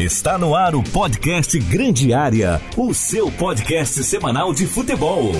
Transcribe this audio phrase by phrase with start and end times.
[0.00, 5.30] Está no ar o podcast Grande Área, o seu podcast semanal de futebol.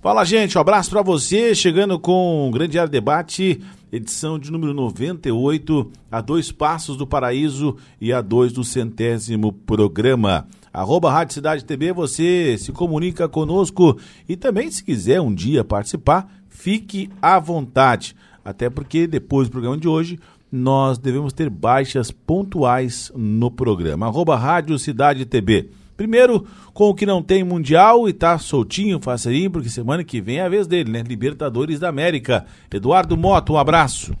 [0.00, 3.62] Fala, gente, um abraço para você, chegando com o Grande Área Debate,
[3.92, 10.48] edição de número 98, a dois passos do paraíso e a dois do centésimo programa.
[10.72, 13.96] Arroba Rádio Cidade TV, você se comunica conosco
[14.28, 18.16] e também, se quiser um dia participar, fique à vontade.
[18.44, 20.18] Até porque depois do programa de hoje,
[20.52, 24.06] nós devemos ter baixas pontuais no programa.
[24.06, 25.70] Arroba Rádio Cidade TV.
[25.96, 30.38] Primeiro, com o que não tem Mundial e tá soltinho, facinho, porque semana que vem
[30.38, 31.02] é a vez dele, né?
[31.02, 32.44] Libertadores da América.
[32.70, 34.12] Eduardo Moto, um abraço.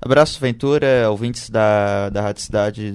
[0.00, 2.92] Abraço, Ventura, ouvintes da, da Rádio Cidade,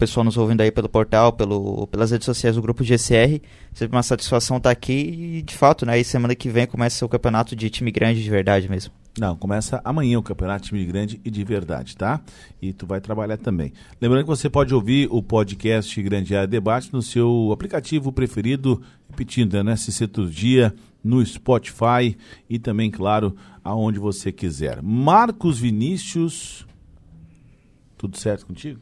[0.00, 3.42] pessoal nos ouvindo aí pelo portal, pelo, pelas redes sociais do Grupo GCR.
[3.74, 4.92] Sempre uma satisfação estar aqui
[5.38, 8.68] e, de fato, né, semana que vem começa o campeonato de time grande de verdade
[8.68, 8.94] mesmo.
[9.18, 12.20] Não, começa amanhã o campeonato time grande e de verdade, tá?
[12.62, 13.74] E tu vai trabalhar também.
[14.00, 19.62] Lembrando que você pode ouvir o podcast Grande Área Debate no seu aplicativo preferido, repetindo,
[19.62, 19.76] né?
[19.76, 22.16] Se todo dia, no Spotify
[22.48, 24.80] e também, claro, aonde você quiser.
[24.80, 26.66] Marcos Vinícius,
[27.98, 28.80] tudo certo contigo?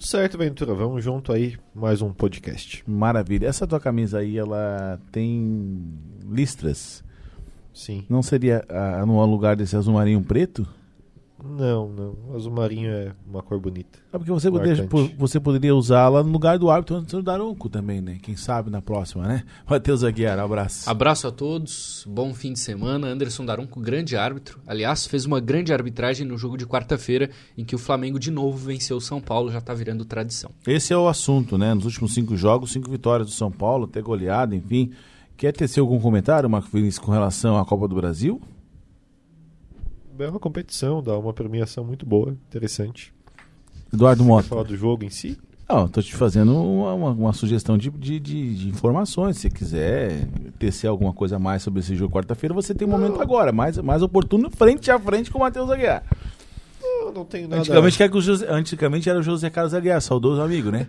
[0.00, 0.72] Tudo certo, Ventura.
[0.72, 2.82] Vamos junto aí, mais um podcast.
[2.86, 3.46] Maravilha.
[3.46, 5.78] Essa tua camisa aí, ela tem
[6.26, 7.04] listras?
[7.74, 8.06] Sim.
[8.08, 10.66] Não seria ah, no lugar desse azul marinho preto?
[11.44, 12.16] Não, não.
[12.28, 13.98] O azul marinho é uma cor bonita.
[14.12, 18.00] É porque você, poderia, você poderia usá-la no lugar do árbitro antes do Daronco também,
[18.00, 18.18] né?
[18.22, 19.44] Quem sabe na próxima, né?
[19.68, 20.88] Matheus Aguiar, abraço.
[20.88, 23.08] Abraço a todos, bom fim de semana.
[23.08, 24.60] Anderson Daronco, grande árbitro.
[24.66, 28.56] Aliás, fez uma grande arbitragem no jogo de quarta-feira, em que o Flamengo de novo
[28.56, 30.50] venceu o São Paulo, já tá virando tradição.
[30.66, 31.74] Esse é o assunto, né?
[31.74, 34.90] Nos últimos cinco jogos, cinco vitórias do São Paulo, até goleada, enfim.
[35.36, 38.40] Quer tecer algum comentário, Marco Vinícius, com relação à Copa do Brasil?
[40.20, 43.12] É uma competição, dá uma premiação muito boa, interessante.
[43.92, 44.48] Eduardo Mota.
[44.48, 45.38] Falar do jogo em si?
[45.68, 49.38] Não, estou te fazendo uma, uma, uma sugestão de, de, de, de, informações.
[49.38, 50.26] Se quiser
[50.58, 53.78] tecer alguma coisa a mais sobre esse jogo quarta-feira, você tem um momento agora, mais,
[53.78, 56.02] mais oportuno, frente a frente com o Matheus Aguiar.
[56.82, 57.62] Não, não tenho nada.
[57.62, 60.88] Antigamente, o José, antigamente era o José Carlos Aguiar, saudoso amigo, né?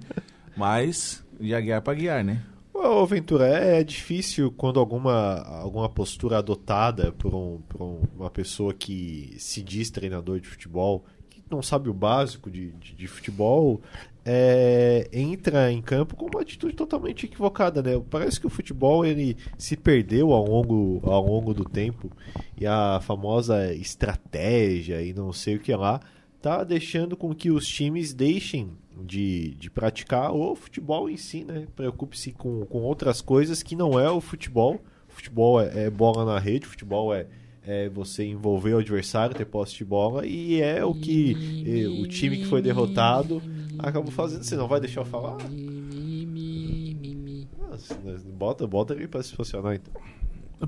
[0.57, 2.41] Mas de Aguiar para Aguiar, né?
[2.83, 7.79] Ô, Ventura, é, é, difícil quando alguma, alguma postura adotada por, um, por
[8.15, 12.95] uma pessoa que se diz treinador de futebol, que não sabe o básico de, de,
[12.95, 13.79] de futebol,
[14.25, 18.01] é, entra em campo com uma atitude totalmente equivocada, né?
[18.09, 22.11] Parece que o futebol ele se perdeu ao longo, ao longo do tempo
[22.59, 25.99] e a famosa estratégia e não sei o que lá
[26.41, 28.71] tá deixando com que os times deixem
[29.05, 31.67] de, de praticar o futebol em si, né?
[31.75, 34.81] Preocupe-se com, com outras coisas que não é o futebol.
[35.09, 37.27] O futebol é, é bola na rede, o futebol é,
[37.65, 42.07] é você envolver o adversário, ter posse de bola, e é o que e, o
[42.07, 43.41] time que foi derrotado
[43.77, 44.43] acabou fazendo.
[44.43, 45.37] Você não vai deixar eu falar?
[47.69, 47.95] Nossa,
[48.33, 49.93] bota, bota ele para se funcionar então.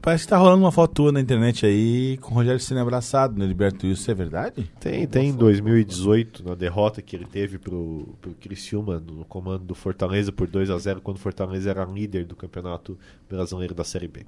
[0.02, 3.38] Parece que tá rolando uma foto tua na internet aí com o Rogério sendo abraçado
[3.38, 4.70] no Liberto Isso, é verdade?
[4.80, 9.76] Tem, tem em 2018, na derrota que ele teve pro, pro Criciúma no comando do
[9.76, 12.98] Fortaleza por 2 a 0 quando o Fortaleza era líder do Campeonato
[13.30, 14.26] Brasileiro da Série B.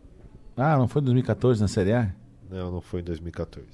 [0.55, 2.13] Ah, não foi em 2014 na Série A?
[2.49, 3.65] Não, não foi em 2014.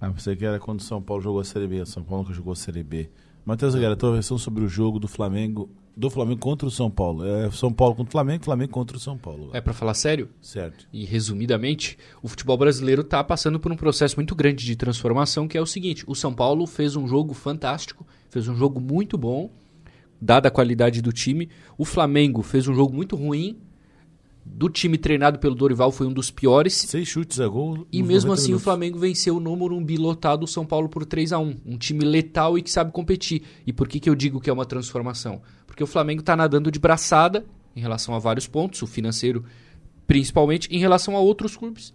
[0.00, 1.84] Ah, pensei que era quando o São Paulo jogou a Série B.
[1.86, 3.10] São Paulo que jogou a Série B.
[3.44, 6.90] Matheus Aguiar, a tua versão sobre o jogo do Flamengo do Flamengo contra o São
[6.90, 7.24] Paulo.
[7.26, 9.50] É São Paulo contra o Flamengo, Flamengo contra o São Paulo.
[9.54, 10.28] É para falar sério?
[10.42, 10.86] Certo.
[10.92, 15.56] E resumidamente, o futebol brasileiro está passando por um processo muito grande de transformação, que
[15.56, 19.50] é o seguinte: o São Paulo fez um jogo fantástico, fez um jogo muito bom,
[20.20, 21.48] dada a qualidade do time.
[21.78, 23.56] O Flamengo fez um jogo muito ruim,
[24.48, 26.72] do time treinado pelo Dorival foi um dos piores.
[26.74, 27.86] Seis chutes a gol.
[27.92, 28.62] E mesmo assim minutos.
[28.62, 32.04] o Flamengo venceu no Morumbi lotado o São Paulo por 3 a 1 Um time
[32.04, 33.42] letal e que sabe competir.
[33.66, 35.42] E por que, que eu digo que é uma transformação?
[35.66, 39.44] Porque o Flamengo está nadando de braçada em relação a vários pontos, o financeiro
[40.06, 41.92] principalmente, em relação a outros clubes.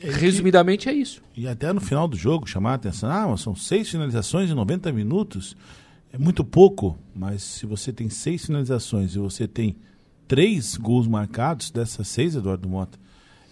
[0.00, 1.22] É Resumidamente é isso.
[1.36, 4.54] E até no final do jogo chamar a atenção, ah, mas são seis finalizações em
[4.54, 5.56] 90 minutos.
[6.12, 9.76] É muito pouco, mas se você tem seis finalizações e você tem
[10.26, 12.98] três gols marcados dessas seis, Eduardo Mota.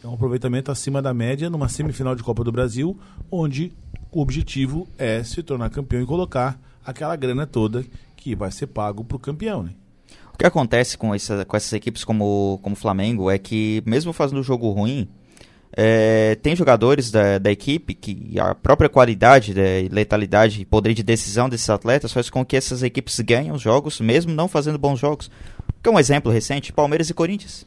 [0.02, 2.98] É um aproveitamento acima da média numa semifinal de Copa do Brasil,
[3.30, 3.72] onde
[4.10, 7.84] o objetivo é se tornar campeão e colocar aquela grana toda
[8.16, 9.72] que vai ser pago para o campeão, né?
[10.32, 14.42] O que acontece com, essa, com essas equipes como o Flamengo é que, mesmo fazendo
[14.42, 15.06] jogo ruim,
[15.72, 21.02] é, tem jogadores da, da, equipe que a própria qualidade, né, letalidade e poder de
[21.02, 24.98] decisão desses atletas faz com que essas equipes ganhem os jogos, mesmo não fazendo bons
[24.98, 25.30] jogos.
[25.82, 27.66] Que é um exemplo recente, Palmeiras e Corinthians.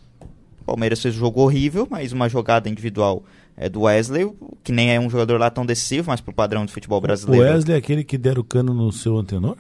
[0.66, 3.24] Palmeiras fez um jogo horrível, mas uma jogada individual
[3.58, 4.32] é, do Wesley,
[4.64, 7.46] que nem é um jogador lá tão decisivo, mas pro padrão do futebol O brasileiro.
[7.46, 9.58] Wesley é aquele que deram o cano no seu antenor?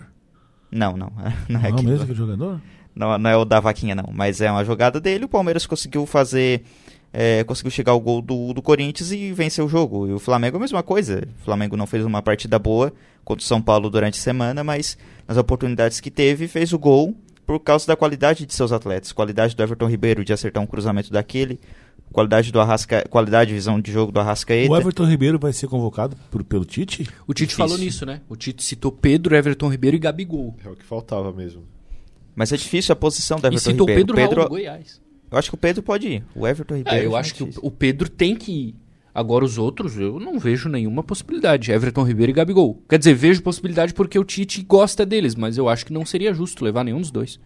[0.71, 1.11] Não, não.
[1.49, 2.61] Não é, Não, aquele- mesmo que jogador?
[2.95, 4.09] não, não é o da vaquinha, não.
[4.13, 5.25] Mas é uma jogada dele.
[5.25, 6.63] O Palmeiras conseguiu fazer.
[7.11, 10.07] é, conseguiu chegar ao gol do, do Corinthians e vencer o jogo.
[10.07, 11.27] E o Flamengo é a mesma coisa.
[11.41, 12.93] O Flamengo não fez uma partida boa
[13.25, 14.97] contra o São Paulo durante a semana, mas
[15.27, 17.13] nas oportunidades que teve, fez o gol
[17.45, 19.11] por causa da qualidade de seus atletas.
[19.11, 21.59] Qualidade do Everton Ribeiro de acertar um cruzamento daquele.
[22.11, 24.71] Qualidade do Arrasca, qualidade de visão de jogo do Arrascaeta.
[24.71, 27.03] O Everton Ribeiro vai ser convocado por- pelo Tite?
[27.27, 27.57] O Tite Difícil.
[27.57, 28.21] falou nisso, né?
[28.29, 30.55] O Tite citou Pedro, Everton Ribeiro e Gabigol.
[30.63, 31.63] É o que faltava mesmo.
[32.35, 34.13] Mas é difícil a posição do E Everton citou Ribeiro.
[34.13, 35.01] Pedro, Raul do Goiás.
[35.31, 36.23] eu acho que o Pedro pode ir.
[36.35, 36.99] O Everton Ribeiro.
[36.99, 38.75] É, eu acho que o Pedro tem que ir.
[39.15, 41.71] Agora os outros, eu não vejo nenhuma possibilidade.
[41.71, 42.81] Everton Ribeiro e Gabigol.
[42.89, 46.33] Quer dizer, vejo possibilidade porque o Tite gosta deles, mas eu acho que não seria
[46.33, 47.39] justo levar nenhum dos dois.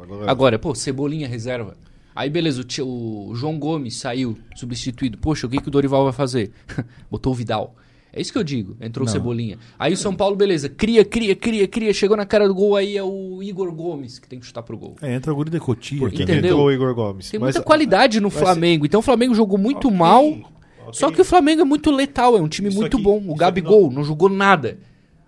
[0.00, 1.76] Agora, Agora, pô, Cebolinha reserva.
[2.14, 5.18] Aí beleza, o, Ti- o João Gomes saiu, substituído.
[5.18, 6.52] Poxa, o que, que o Dorival vai fazer?
[7.10, 7.74] Botou o Vidal.
[8.16, 9.12] É isso que eu digo, entrou o Não.
[9.12, 9.58] Cebolinha.
[9.78, 11.92] Aí o São Paulo, beleza, cria, cria, cria, cria.
[11.92, 14.78] Chegou na cara do gol, aí é o Igor Gomes que tem que chutar pro
[14.78, 14.96] gol.
[15.02, 15.98] É, entra o Guri de Cotia.
[15.98, 16.52] por que, que Entendeu?
[16.52, 17.30] entrou o Igor Gomes?
[17.30, 18.86] Tem Mas- muita qualidade no mas- Flamengo.
[18.86, 20.24] Então o Flamengo jogou muito Ok, mal.
[20.26, 20.44] ok.
[20.92, 23.22] Só que o Flamengo é muito letal, é um time Isso muito aqui- bom.
[23.28, 24.02] O Gabigol não...
[24.02, 24.78] jogou nada.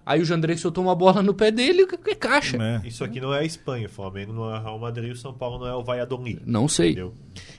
[0.07, 2.57] Aí o Jandrei soltou uma bola no pé dele e é caixa.
[2.57, 2.89] É.
[2.89, 5.35] Isso aqui não é a Espanha, o Flamengo não é o Real Madrid, o São
[5.35, 6.41] Paulo não é o Valladolid.
[6.47, 6.93] Não sei.
[6.93, 7.13] Entendeu?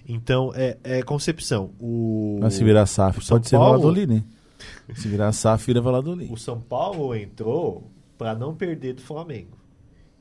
[0.08, 1.70] Então, é, é concepção.
[1.80, 4.24] O, Mas se virar SAF, o São pode ser Paulo- Valladolid, né?
[4.95, 6.31] Se virar SAF, vira Valladolid.
[6.31, 9.57] O São Paulo entrou para não perder do Flamengo.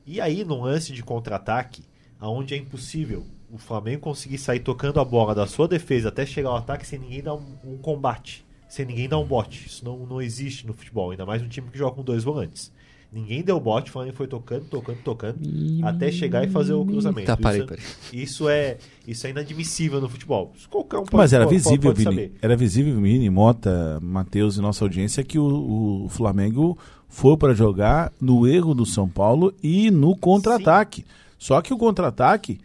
[0.05, 1.83] E aí, num lance de contra-ataque,
[2.19, 6.49] aonde é impossível o Flamengo conseguir sair tocando a bola da sua defesa até chegar
[6.49, 9.67] ao ataque sem ninguém dar um, um combate, sem ninguém dar um bote.
[9.67, 12.71] Isso não, não existe no futebol, ainda mais um time que joga com dois volantes.
[13.11, 15.39] Ninguém deu bote, o Flamengo foi tocando, tocando, tocando,
[15.83, 17.25] até chegar e fazer o cruzamento.
[17.25, 17.83] Tá, parei, isso, parei.
[18.13, 18.77] isso é
[19.07, 20.53] isso é inadmissível no futebol.
[20.69, 22.11] Qualquer um pode, Mas era pode- visível, pode Vini.
[22.15, 22.31] saber.
[22.39, 26.77] Era visível, Vini, Mota, Matheus e nossa audiência, que o, o Flamengo
[27.07, 31.03] foi para jogar no erro do São Paulo e no contra-ataque.
[31.39, 32.59] Só que o contra-ataque,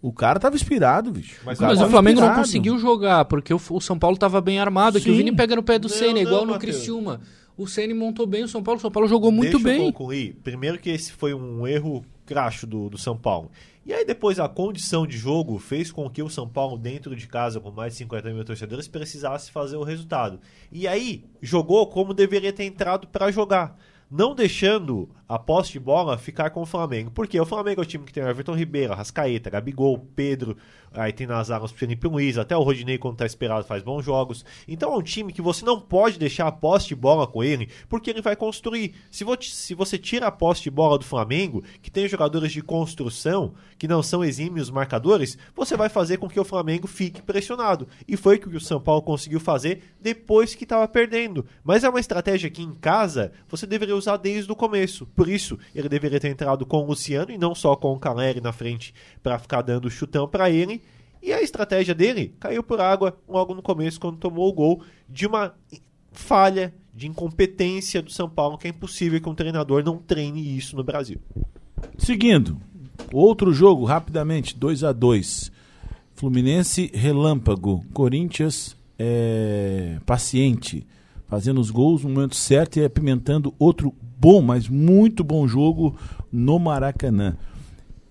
[0.00, 1.38] o cara tava inspirado, bicho.
[1.44, 2.46] Mas- cara Mas o Flamengo não inspirado.
[2.48, 4.98] conseguiu jogar, porque o, o São Paulo tava bem armado.
[4.98, 5.14] Que o.
[5.14, 6.76] Vini pega no pé do Não, Senna, não, igual no Matheus.
[6.76, 7.20] Criciúma.
[7.56, 9.92] O Senna montou bem o São Paulo, o São Paulo jogou muito Deixa eu bem.
[9.92, 10.36] concluir.
[10.42, 13.50] Primeiro que esse foi um erro cracho do, do São Paulo.
[13.84, 17.26] E aí depois a condição de jogo fez com que o São Paulo, dentro de
[17.26, 20.38] casa, com mais de 50 mil torcedores, precisasse fazer o resultado.
[20.70, 23.76] E aí jogou como deveria ter entrado para jogar.
[24.10, 27.10] Não deixando a posse de bola ficar com o Flamengo.
[27.10, 30.56] Porque o Flamengo é o time que tem o Everton Ribeiro, Rascaeta, Gabigol, Pedro,
[30.92, 34.04] aí tem nas armas o Felipe Luiz, até o Rodinei, quando tá esperado, faz bons
[34.04, 34.44] jogos.
[34.68, 37.68] Então é um time que você não pode deixar a posse de bola com ele,
[37.88, 38.94] porque ele vai construir.
[39.10, 42.60] Se, vo- se você tira a posse de bola do Flamengo, que tem jogadores de
[42.62, 47.88] construção, que não são exímios marcadores, você vai fazer com que o Flamengo fique pressionado.
[48.06, 51.44] E foi o que o São Paulo conseguiu fazer depois que estava perdendo.
[51.64, 55.06] Mas é uma estratégia que em casa você deveria usar desde o começo.
[55.22, 58.40] Por isso, ele deveria ter entrado com o Luciano e não só com o Caleri
[58.40, 58.92] na frente
[59.22, 60.82] para ficar dando chutão para ele.
[61.22, 65.24] E a estratégia dele caiu por água logo no começo, quando tomou o gol de
[65.24, 65.54] uma
[66.10, 70.74] falha, de incompetência do São Paulo, que é impossível que um treinador não treine isso
[70.74, 71.20] no Brasil.
[71.96, 72.60] Seguindo,
[73.12, 75.52] outro jogo, rapidamente, 2 a 2
[76.16, 80.84] Fluminense Relâmpago, Corinthians é, paciente,
[81.28, 85.96] fazendo os gols no momento certo e apimentando outro bom, mas muito bom jogo
[86.32, 87.36] no Maracanã.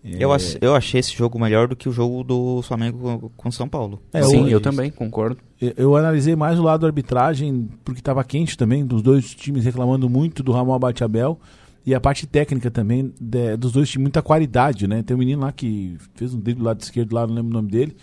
[0.04, 3.70] Eu, ach- eu achei esse jogo melhor do que o jogo do Flamengo com- São
[3.70, 4.02] Paulo.
[4.12, 5.38] É, Sim, eu também, concordo.
[5.62, 9.64] Eu- Eu analisei mais o lado da arbitragem, porque estava quente também, dos dois times
[9.64, 11.40] reclamando muito do Ramon Abate-Abel,
[11.86, 15.02] e a parte técnica também de- dos dois times, muita qualidade, né?
[15.04, 17.54] Tem um menino lá que fez um dedo do lado esquerdo lá, não lembro o
[17.54, 17.96] nome dele.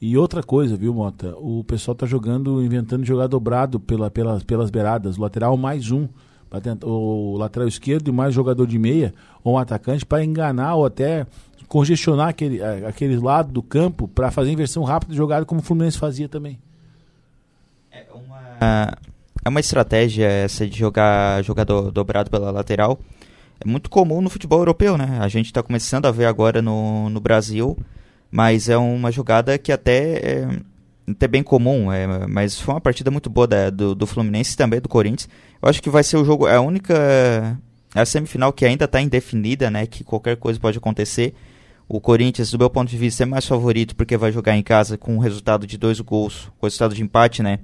[0.00, 1.34] E outra coisa, viu, Mota?
[1.38, 6.06] O pessoal tá jogando, inventando jogar dobrado pela, pelas, pelas beiradas, o lateral mais um,
[6.60, 9.12] tentar- o lateral esquerdo e mais jogador de meia,
[9.44, 11.26] ou um atacante, para enganar ou até
[11.68, 15.98] congestionar aquele, aquele lado do campo para fazer inversão rápida de jogada, como o Fluminense
[15.98, 16.58] fazia também.
[17.92, 18.98] É uma,
[19.44, 22.98] é uma estratégia essa de jogar jogador dobrado pela lateral.
[23.60, 25.18] É muito comum no futebol europeu, né?
[25.20, 27.76] A gente está começando a ver agora no, no Brasil,
[28.30, 30.48] mas é uma jogada que até é
[31.10, 34.56] até bem comum, é, mas foi uma partida muito boa da- do, do Fluminense e
[34.58, 35.26] também do Corinthians.
[35.60, 37.58] Eu acho que vai ser o jogo, é a única
[37.94, 39.86] é a semifinal que ainda está indefinida, né?
[39.86, 41.34] Que qualquer coisa pode acontecer.
[41.88, 44.98] O Corinthians, do meu ponto de vista, é mais favorito porque vai jogar em casa
[44.98, 47.60] com um resultado de dois gols, com resultado de empate, né?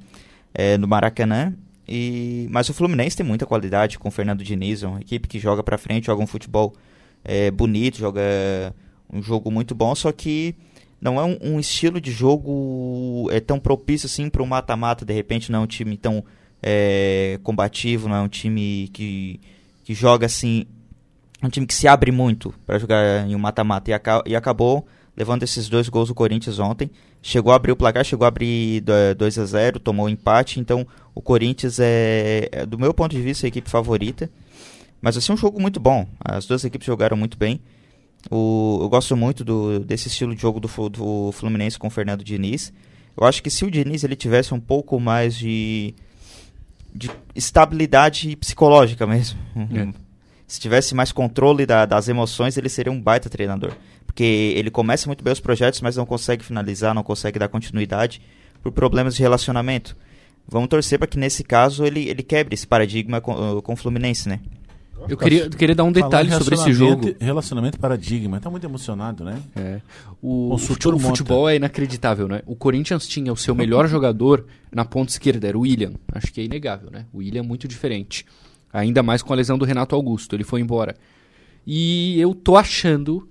[0.54, 1.52] é, no Maracanã.
[1.86, 5.38] E, mas o Fluminense tem muita qualidade com o Fernando Diniz, é uma equipe que
[5.38, 6.72] joga pra frente, joga um futebol
[7.22, 8.22] é, bonito, joga
[9.12, 10.54] um jogo muito bom, só que
[10.98, 15.12] não é um, um estilo de jogo é tão propício assim para um mata-mata, de
[15.12, 16.24] repente não é um time tão
[16.66, 19.38] é, combativo, não é um time que,
[19.84, 20.64] que joga assim,
[21.42, 24.86] um time que se abre muito para jogar em um mata-mata e, aca e acabou
[25.14, 26.90] levando esses dois gols do Corinthians ontem.
[27.22, 28.82] Chegou a abrir o placar, chegou a abrir
[29.16, 30.58] 2 a 0 tomou um empate.
[30.58, 34.30] Então o Corinthians é, é, do meu ponto de vista, a equipe favorita.
[35.02, 36.08] Mas assim, um jogo muito bom.
[36.18, 37.60] As duas equipes jogaram muito bem.
[38.30, 42.24] O, eu gosto muito do, desse estilo de jogo do, do Fluminense com o Fernando
[42.24, 42.72] Diniz.
[43.14, 45.94] Eu acho que se o Diniz ele tivesse um pouco mais de,
[46.94, 49.92] de estabilidade psicológica mesmo, é.
[50.46, 53.72] se tivesse mais controle da, das emoções, ele seria um baita treinador.
[54.06, 58.22] Porque ele começa muito bem os projetos, mas não consegue finalizar, não consegue dar continuidade
[58.62, 59.96] por problemas de relacionamento.
[60.46, 64.28] Vamos torcer para que nesse caso ele, ele quebre esse paradigma com, com o Fluminense,
[64.28, 64.40] né?
[65.08, 67.14] Eu queria, queria dar um detalhe sobre esse jogo.
[67.20, 68.40] Relacionamento paradigma.
[68.40, 69.42] Tá muito emocionado, né?
[69.54, 69.80] É.
[70.22, 72.42] O, o futuro futebol é inacreditável, né?
[72.46, 75.92] O Corinthians tinha o seu melhor jogador na ponta esquerda, era o William.
[76.12, 77.06] Acho que é inegável, né?
[77.12, 78.24] O William é muito diferente.
[78.72, 80.34] Ainda mais com a lesão do Renato Augusto.
[80.34, 80.96] Ele foi embora.
[81.66, 83.28] E eu tô achando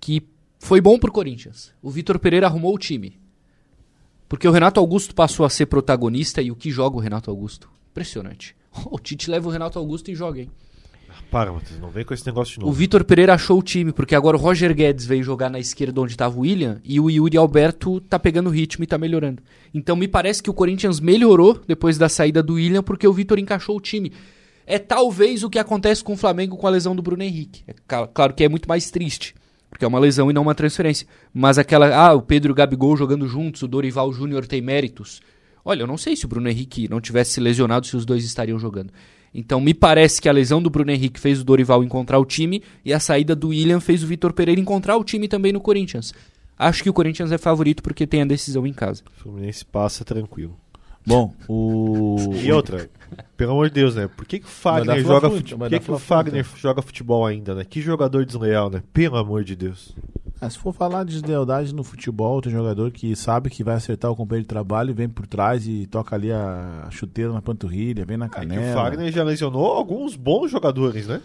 [0.00, 0.22] que
[0.58, 1.72] foi bom pro Corinthians.
[1.82, 3.20] O Vitor Pereira arrumou o time.
[4.28, 7.70] Porque o Renato Augusto passou a ser protagonista e o que joga o Renato Augusto?
[7.90, 8.56] Impressionante.
[8.90, 10.50] O Tite leva o Renato Augusto e joga, hein?
[11.30, 12.70] Para, Matheus, não vem com esse negócio de novo.
[12.70, 16.00] O Vitor Pereira achou o time, porque agora o Roger Guedes veio jogar na esquerda
[16.00, 19.42] onde estava o William e o Yuri Alberto tá pegando ritmo e tá melhorando.
[19.72, 23.38] Então me parece que o Corinthians melhorou depois da saída do William porque o Vitor
[23.38, 24.12] encaixou o time.
[24.66, 27.62] É talvez o que acontece com o Flamengo com a lesão do Bruno Henrique.
[27.66, 27.74] É
[28.12, 29.34] claro que é muito mais triste,
[29.68, 31.06] porque é uma lesão e não uma transferência.
[31.32, 35.20] Mas aquela, ah, o Pedro e o Gabigol jogando juntos, o Dorival Júnior tem méritos.
[35.64, 38.24] Olha, eu não sei se o Bruno Henrique não tivesse se lesionado se os dois
[38.24, 38.92] estariam jogando.
[39.34, 42.62] Então me parece que a lesão do Bruno Henrique fez o Dorival encontrar o time
[42.84, 46.12] e a saída do William fez o Vitor Pereira encontrar o time também no Corinthians.
[46.58, 49.02] Acho que o Corinthians é favorito porque tem a decisão em casa.
[49.16, 50.56] O Fluminense passa tranquilo.
[51.06, 52.16] Bom, o.
[52.42, 52.88] E outra,
[53.36, 54.08] pelo amor de Deus, né?
[54.08, 55.56] Por que, que o Fagner, joga, fute...
[55.56, 57.64] Por que que o Fagner joga futebol ainda, né?
[57.64, 58.82] Que jogador desleal, né?
[58.92, 59.94] Pelo amor de Deus.
[60.40, 64.10] Ah, se for falar de deslealdade no futebol, tem jogador que sabe que vai acertar
[64.10, 68.16] o companheiro de trabalho, vem por trás e toca ali a chuteira na panturrilha, vem
[68.16, 68.62] na canela.
[68.62, 71.20] É o Fagner já lesionou alguns bons jogadores, né?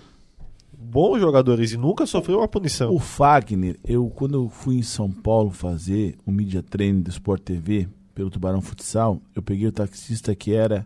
[0.79, 2.93] Bons jogadores e nunca sofreu uma punição.
[2.93, 7.41] O Fagner, eu quando eu fui em São Paulo fazer o media training do Sport
[7.41, 7.87] TV
[8.17, 10.83] pelo Tubarão Futsal, eu peguei o taxista que era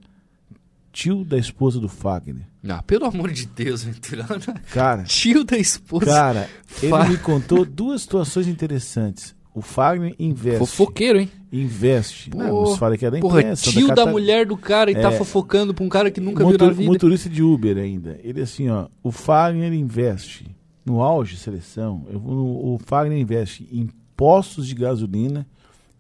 [0.92, 2.46] tio da esposa do Fagner.
[2.68, 4.26] Ah, pelo amor de Deus, Venturão.
[4.70, 6.08] Cara, tio da esposa.
[6.08, 6.50] Cara,
[6.84, 9.34] ele me contou duas situações interessantes.
[9.56, 10.60] O Fagner investe.
[10.60, 11.32] Fofoqueiro, hein?
[11.54, 12.30] Investe.
[12.32, 14.94] Pô, não, você fala que é da porra, tio da, da, mulher do cara e
[14.94, 16.92] tá é, tá fofocando pra um cara que nunca motor, viu na vida.
[16.92, 18.20] Motorista de Uber ainda.
[18.26, 20.54] Ele assim, ó, o Fagner investe
[20.86, 22.06] no auge de seleção.
[22.10, 25.48] Eu, no, o Fagner investe em postos de gasolina,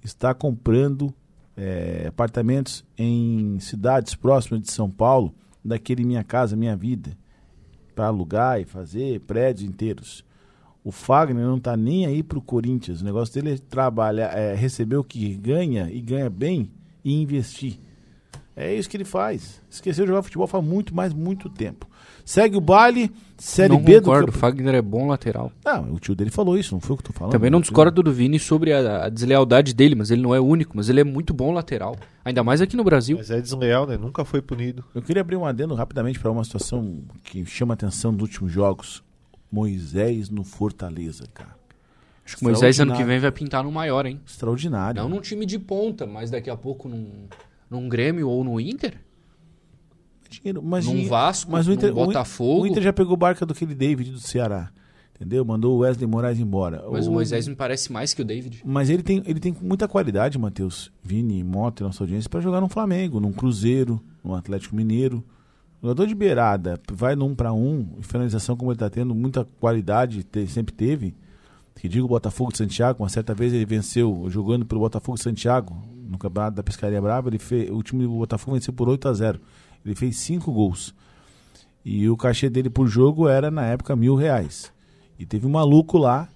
[0.03, 1.13] está comprando
[1.55, 7.17] é, apartamentos em cidades próximas de São Paulo, daquele Minha Casa Minha Vida,
[7.93, 10.25] para alugar e fazer prédios inteiros.
[10.83, 13.01] O Fagner não está nem aí para o Corinthians.
[13.01, 16.71] O negócio dele é trabalhar, é receber o que ganha e ganha bem
[17.03, 17.79] e investir.
[18.55, 19.61] É isso que ele faz.
[19.69, 21.87] Esqueceu de jogar futebol faz muito, mais muito tempo.
[22.25, 25.51] Segue o baile, Série não B concordo, do o Fagner é bom lateral.
[25.65, 27.31] Não, o tio dele falou isso, não foi o que eu tô falando.
[27.31, 30.45] Também não discordo do Vini sobre a, a, deslealdade dele, mas ele não é o
[30.45, 31.95] único, mas ele é muito bom lateral.
[32.23, 33.17] Ainda mais aqui no Brasil.
[33.17, 33.97] Mas é desleal, né?
[33.97, 34.83] Nunca foi punido.
[34.93, 39.03] Eu queria abrir um adendo rapidamente para uma situação que chama atenção nos últimos jogos.
[39.51, 41.55] Moisés no Fortaleza, cara.
[42.25, 44.21] Acho que Moisés ano que vem vai pintar no maior, hein?
[44.25, 45.01] Extraordinário.
[45.01, 47.27] Não num time de ponta, mas daqui a pouco num,
[47.71, 48.99] num Grêmio ou no Inter
[50.31, 50.61] dinheiro.
[50.63, 52.63] Mas num Vasco, mas o Inter, Botafogo.
[52.63, 54.71] O Inter já pegou barca do aquele David do Ceará.
[55.15, 55.45] Entendeu?
[55.45, 56.83] Mandou o Wesley Moraes embora.
[56.91, 58.63] Mas o, o Moisés me parece mais que o David.
[58.65, 62.67] Mas ele tem, ele tem muita qualidade, Matheus, Vini, Mota nossa audiência, para jogar no
[62.67, 65.23] Flamengo, num Cruzeiro, no Atlético Mineiro.
[65.79, 70.47] Jogador de beirada, vai num para um, finalização como ele está tendo, muita qualidade, te,
[70.47, 71.13] sempre teve.
[71.75, 75.23] Que digo o Botafogo de Santiago, uma certa vez ele venceu jogando pelo Botafogo de
[75.23, 75.75] Santiago,
[76.11, 79.13] no campeonato da Pescaria Brava, ele fez, o time do Botafogo venceu por 8 a
[79.13, 79.39] 0
[79.85, 80.93] ele fez cinco gols.
[81.83, 84.71] E o cachê dele por jogo era, na época, mil reais.
[85.17, 86.29] E teve um maluco lá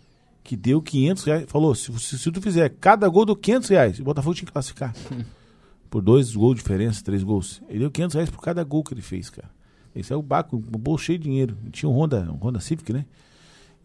[0.44, 1.46] que deu 500 reais.
[1.48, 4.00] Falou: se, se, se tu fizer cada gol, do 500 reais.
[4.00, 4.96] O Botafogo tinha que classificar.
[5.89, 7.62] por dois gols de diferença, três gols.
[7.70, 9.50] Ele deu 500 reais por cada gol que ele fez, cara.
[9.96, 11.55] Esse é o Baco, um bolso cheio de dinheiro.
[11.72, 13.05] Tinha um Honda, um Honda Civic, né?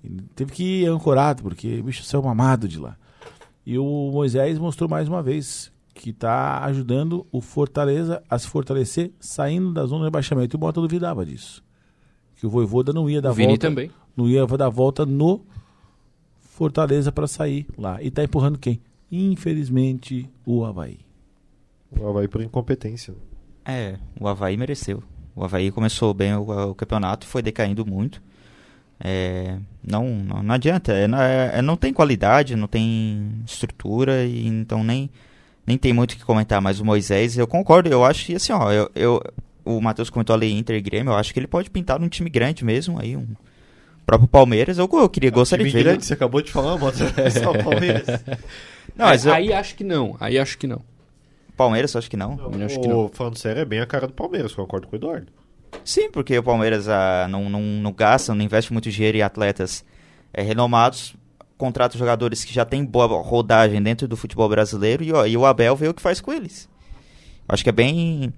[0.03, 2.97] Ele teve que ir ancorado, porque o bicho saiu mamado de lá.
[3.65, 5.71] E o Moisés mostrou mais uma vez
[6.01, 10.57] que está ajudando o Fortaleza a se fortalecer, saindo da zona de rebaixamento.
[10.57, 11.63] E o Bota duvidava disso.
[12.37, 13.59] Que o Voivoda não ia dar o volta.
[13.59, 13.91] também.
[14.17, 15.43] Não ia dar volta no
[16.41, 18.03] Fortaleza para sair lá.
[18.03, 18.81] E tá empurrando quem?
[19.13, 21.01] Infelizmente, o Havaí.
[21.91, 23.15] O Havaí por incompetência.
[23.63, 25.03] É, o Havaí mereceu.
[25.37, 28.23] O Havaí começou bem o, o campeonato foi decaindo muito.
[28.99, 34.85] É, não, não, não adianta, é, é, não tem qualidade, não tem estrutura, e então
[34.85, 35.11] nem,
[35.71, 36.61] nem tem muito o que comentar.
[36.61, 39.23] Mas o Moisés, eu concordo, eu acho que assim, ó, eu, eu
[39.65, 42.29] o Matheus comentou ali Inter e Grêmio, eu acho que ele pode pintar num time
[42.29, 43.27] grande mesmo, aí um
[44.05, 45.91] próprio Palmeiras, eu, eu queria, gostaria time de ver.
[45.91, 47.05] grande, você acabou de falar, Mota.
[47.17, 48.07] É só o Palmeiras.
[48.97, 49.33] Não, mas eu...
[49.33, 50.83] Aí acho que não, aí acho que não.
[51.57, 52.37] Palmeiras, acho que não.
[52.37, 53.09] não acho o, que não.
[53.09, 55.27] Falando sério, é bem a cara do Palmeiras, concordo com o Eduardo.
[55.85, 59.85] Sim, porque o Palmeiras ah, não, não, não gasta, não investe muito dinheiro em atletas
[60.33, 61.15] é, renomados,
[61.61, 65.45] contrata jogadores que já têm boa rodagem dentro do futebol brasileiro e, ó, e o
[65.45, 66.69] Abel vê o que faz com eles.
[67.47, 68.33] Acho que é bem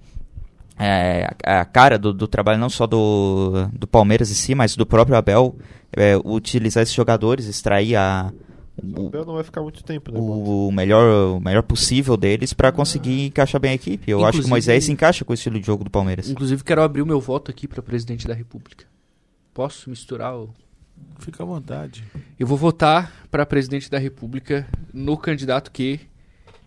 [0.77, 4.85] é, a cara do, do, trabalho não só do, do Palmeiras em si, mas do
[4.85, 5.55] próprio Abel,
[5.95, 8.33] é, utilizar esses jogadores, extrair a,
[8.81, 10.19] o, Abel não vai ficar muito tempo, né?
[10.19, 14.09] O, melhor, o melhor possível deles para conseguir encaixar bem a equipe.
[14.09, 16.29] Eu inclusive, acho que o Moisés se encaixa com o estilo de jogo do Palmeiras.
[16.29, 18.85] Inclusive, quero abrir o meu voto aqui para presidente da República.
[19.53, 20.49] Posso misturar o.
[21.19, 22.03] Fica à vontade.
[22.39, 25.99] Eu vou votar para presidente da República no candidato que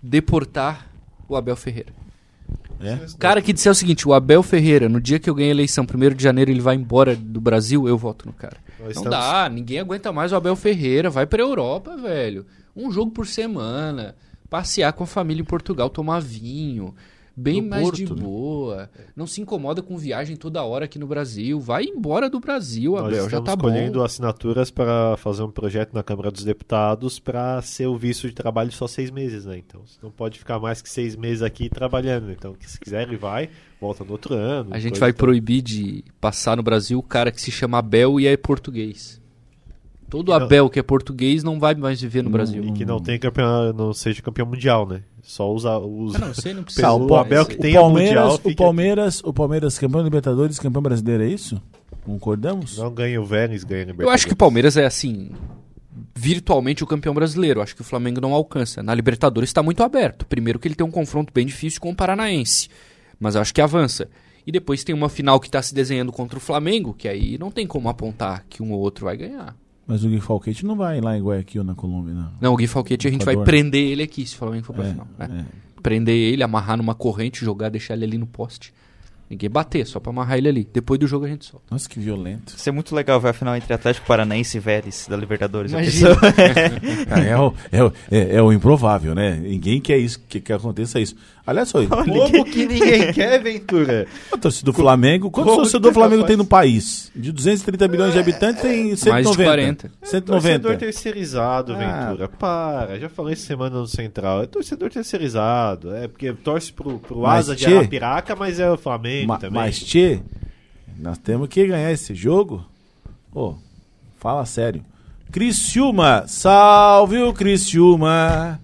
[0.03, 0.89] deportar
[1.29, 1.93] o Abel Ferreira.
[2.81, 2.99] É?
[3.19, 5.85] Cara que disser o seguinte, o Abel Ferreira, no dia que eu ganhei a eleição,
[5.85, 8.57] 1 de janeiro, ele vai embora do Brasil, eu voto no cara.
[8.79, 9.11] Nós não estamos...
[9.11, 12.47] dá, ninguém aguenta mais o Abel Ferreira, vai pra Europa, velho.
[12.75, 14.15] Um jogo por semana,
[14.51, 16.95] passear com a família em Portugal, tomar vinho
[17.37, 18.21] bem mais Porto, de né?
[18.21, 18.77] boa.
[18.77, 18.89] Né?
[19.15, 21.61] Não se incomoda com viagem toda hora aqui no Brasil.
[21.61, 23.29] Vai embora do Brasil, Nós Abel.
[23.29, 24.05] Já tá escolhendo bom.
[24.05, 28.73] assinaturas para fazer um projeto na Câmara dos Deputados para ser o visto de trabalho
[28.73, 29.59] só seis meses, né?
[29.59, 32.31] Então você não pode ficar mais que seis meses aqui trabalhando.
[32.31, 33.51] Então, se quiser, ele vai,
[33.81, 34.71] volta no outro ano.
[34.73, 38.27] A gente vai proibir de passar no Brasil o cara que se chama Abel e
[38.27, 39.21] é português.
[40.09, 42.63] Todo Abel que é português não vai mais viver no Brasil.
[42.65, 45.03] E que não tem campeão, não seja campeão mundial, né?
[45.23, 46.93] Só usa os ah, não, sei, não precisa.
[46.95, 51.25] o Abel que tem o Palmeiras, mundial, o Palmeiras, o Palmeiras campeão Libertadores, campeão brasileiro,
[51.25, 51.61] é isso?
[52.05, 52.79] Concordamos?
[52.79, 54.09] Não ganha o Vélez, ganha o Libertadores.
[54.09, 55.31] Eu acho que o Palmeiras é assim,
[56.15, 57.61] virtualmente o campeão brasileiro.
[57.61, 58.83] Acho que o Flamengo não alcança.
[58.83, 60.25] Na Libertadores está muito aberto.
[60.27, 62.69] Primeiro que ele tem um confronto bem difícil com o Paranaense,
[63.19, 64.09] mas acho que avança.
[64.47, 67.51] E depois tem uma final que está se desenhando contra o Flamengo, que aí não
[67.51, 69.57] tem como apontar que um ou outro vai ganhar.
[69.87, 72.33] Mas o Gui Falquete não vai lá em Guayaquil, na Colômbia, não.
[72.41, 74.87] Não, o Gui Falquete a gente vai prender ele aqui, se o Flamengo for pra
[74.87, 75.07] é, final.
[75.17, 75.47] Né?
[75.47, 75.81] É.
[75.81, 78.75] Prender ele, amarrar numa corrente, jogar, deixar ele ali no poste.
[79.29, 80.69] Ninguém bater, só pra amarrar ele ali.
[80.73, 81.67] Depois do jogo a gente solta.
[81.69, 82.55] Nossa, que violento.
[82.57, 85.73] Isso é muito legal ver a final entre Atlético Paranaense e Vélez da Libertadores.
[85.75, 89.37] é, o, é, o, é, é, o improvável, né?
[89.37, 91.17] Ninguém quer isso, que, que aconteça isso.
[91.47, 94.09] Aliás, só Como que ninguém quer, Ventura?
[94.33, 95.31] A torcida do Flamengo.
[95.31, 97.13] Quantos torcedores do Flamengo tem no país?
[97.15, 99.11] De 230 milhões de habitantes tem 190.
[99.13, 99.91] Mais de 40.
[100.03, 100.49] 190.
[100.49, 101.77] É torcedor terceirizado, ah.
[101.77, 102.29] Ventura.
[102.29, 102.99] Para.
[102.99, 104.43] Já falei semana no Central.
[104.43, 105.95] É torcedor terceirizado.
[105.95, 109.55] É porque torce pro, pro Asa de Arapiraca, mas é o Flamengo Ma também.
[109.55, 110.19] Mas, Tchê,
[110.99, 112.67] nós temos que ganhar esse jogo.
[113.33, 113.55] Pô,
[114.19, 114.83] fala sério.
[115.31, 118.61] Criciúma, salve o Criciúma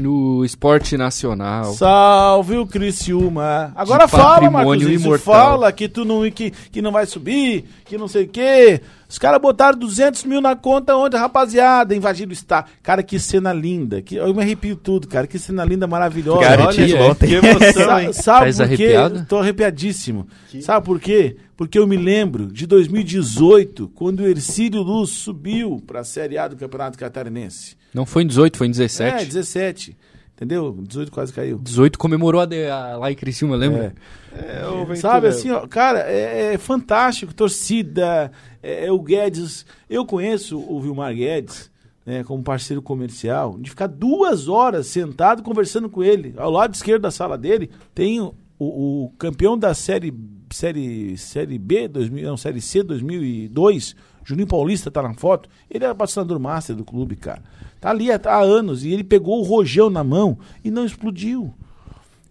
[0.00, 1.72] no esporte nacional.
[1.74, 3.72] Salve o Criciúma.
[3.74, 8.24] Agora fala, Marcos, fala que tu não, que, que não vai subir, que não sei
[8.24, 8.80] o quê.
[9.08, 12.72] Os caras botaram 200 mil na conta ontem, rapaziada, invadiram o estádio.
[12.82, 14.02] Cara, que cena linda.
[14.02, 15.26] Que, eu me arrepio tudo, cara.
[15.26, 16.40] Que cena linda, maravilhosa.
[16.40, 18.12] Cara, Olha, é, que emoção, hein?
[18.12, 18.94] Sabe tá por quê?
[19.28, 20.26] Tô arrepiadíssimo.
[20.50, 20.60] Que...
[20.60, 21.36] Sabe por quê?
[21.56, 26.48] Porque eu me lembro de 2018, quando o Ercílio Luz subiu para a Série A
[26.48, 27.76] do Campeonato Catarinense.
[27.94, 29.22] Não foi em 18, foi em 17.
[29.22, 29.96] É, 17.
[30.34, 30.76] Entendeu?
[30.86, 31.58] 18 quase caiu.
[31.58, 33.94] 18 comemorou a, de, a lá em Criciúma, lembra?
[34.34, 34.90] É.
[34.90, 37.32] É, Sabe assim, ó, cara, é, é fantástico.
[37.32, 38.30] Torcida,
[38.62, 39.64] é, é, o Guedes.
[39.88, 41.70] Eu conheço o Vilmar Guedes
[42.06, 46.32] né, como parceiro comercial, de ficar duas horas sentado conversando com ele.
[46.36, 50.14] Ao lado esquerdo da sala dele tem o, o campeão da série,
[50.56, 55.48] série, série B, 2000, não, série C 2002, Juninho Paulista tá na foto.
[55.70, 57.42] Ele era patrocinador master do clube, cara.
[57.80, 61.54] Tá ali há, há anos e ele pegou o rojão na mão e não explodiu.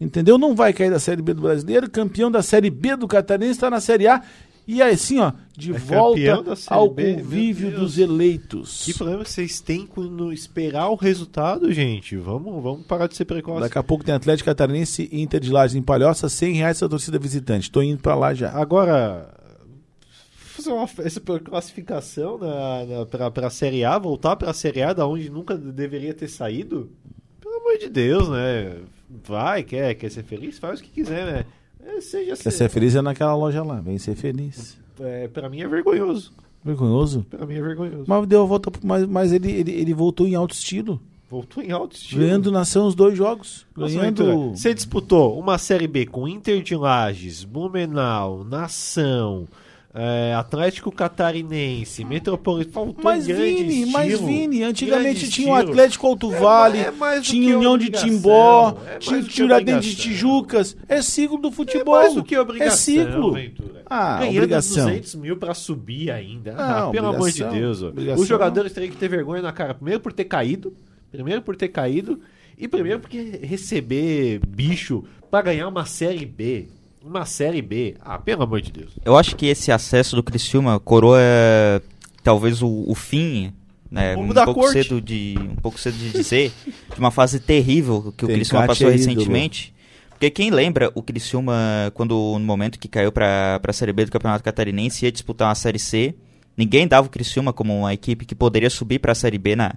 [0.02, 0.38] Entendeu?
[0.38, 3.70] Não vai cair da Série B do Brasileiro, campeão da Série B do Catarinense está
[3.70, 4.22] na Série A.
[4.68, 8.84] E assim, ó, de é volta ao B, convívio dos eleitos.
[8.84, 12.18] Que problema vocês têm quando esperar o resultado, gente?
[12.18, 13.62] Vamos, vamos parar de ser precoce.
[13.62, 16.90] Daqui a pouco tem Atlético Catarinense e Inter de Lages em Palhoça, 100 reais essa
[16.90, 17.72] torcida visitante.
[17.72, 18.52] Tô indo para lá já.
[18.52, 19.34] Agora,
[20.66, 24.94] fazer uma essa classificação na, na, para a Série A, voltar para a Série A,
[24.94, 26.90] da onde nunca deveria ter saído?
[27.40, 28.78] Pelo amor de Deus, né?
[29.24, 30.58] Vai, quer, quer ser feliz?
[30.60, 31.46] Faz o que quiser, né?
[31.86, 34.78] É, seja Quer ser feliz é naquela loja lá, vem ser feliz.
[35.00, 36.32] É, para mim é vergonhoso.
[36.64, 37.26] Vergonhoso.
[37.30, 38.06] Pra mim é vergonhoso.
[38.08, 41.00] Mas deu a volta, mas, mas ele, ele, ele voltou em alto estilo.
[41.30, 42.22] Voltou em alto estilo.
[42.22, 43.66] Ganhando nação os dois jogos.
[43.76, 44.26] Nossa, ganhando.
[44.26, 49.48] Ventura, Você disputou uma Série B com Inter de Lages, Blumenau, Nação,
[49.98, 52.74] é, Atlético Catarinense, Metropolitano.
[52.74, 55.56] Faltou Mas grande Vini, estilo, mas Vini, antigamente tinha o.
[55.56, 59.96] Atlético Alto Vale, É mais do tinha União de Timbó, é tinha que Tiradentes de.
[59.96, 60.76] Tijucas.
[60.90, 61.96] É ciclo do É futebol.
[61.96, 63.32] mais do que obrigação, É ciclo.
[63.32, 63.84] Ventura.
[63.86, 64.86] Ah, Ganhando obrigação.
[64.88, 66.52] 200 mil pra subir ainda.
[66.54, 67.82] Não, ah, pelo amor de Deus.
[67.82, 69.74] obrigação Os jogadores teriam que ter vergonha na cara.
[69.74, 70.74] Primeiro por ter caído.
[71.12, 72.20] Primeiro por ter caído.
[72.58, 76.68] E primeiro porque receber bicho pra ganhar uma Série B.
[77.06, 77.96] Uma Série B.
[78.02, 78.92] Ah, pelo amor de Deus.
[79.06, 81.82] Eu acho que esse acesso do Criciúma coroa é,
[82.24, 83.54] talvez o, o fim,
[83.92, 84.74] né, Vamos um pouco corte.
[84.84, 86.52] cedo de um pouco cedo de dizer,
[86.94, 89.08] de uma fase terrível que o Tem Criciúma passou é ídolo.
[89.10, 89.74] recentemente.
[90.10, 94.12] Porque quem lembra o Criciúma quando no momento que caiu para a Série B do
[94.12, 96.16] Campeonato Catarinense ia disputar uma Série C,
[96.58, 99.76] ninguém dava o Criciúma como uma equipe que poderia subir para a Série B na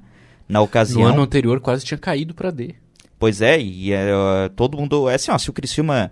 [0.48, 1.04] na No ocasião.
[1.06, 2.74] ano anterior quase tinha caído pra D.
[3.18, 5.10] Pois é, e é, todo mundo.
[5.10, 6.10] É assim, ó, se o Criciúma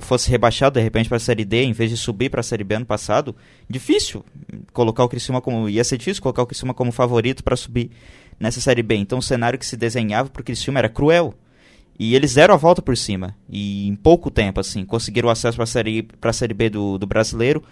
[0.00, 2.64] fosse rebaixado de repente para a Série D, em vez de subir para a Série
[2.64, 3.34] B ano passado,
[3.68, 4.24] difícil
[4.72, 5.68] colocar o Criciúma como.
[5.68, 7.90] ia ser difícil colocar o Criciúma como favorito para subir
[8.38, 8.96] nessa Série B.
[8.96, 11.34] Então o cenário que se desenhava para o Criciúma era cruel.
[11.98, 13.36] E eles deram a volta por cima.
[13.46, 16.96] E em pouco tempo, assim, conseguiram o acesso para a série, pra série B do,
[16.96, 17.62] do brasileiro,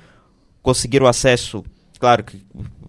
[0.62, 1.64] conseguiram o acesso,
[1.98, 2.38] claro que